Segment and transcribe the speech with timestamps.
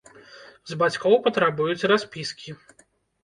[0.69, 2.57] З бацькоў патрабуюць распіскі.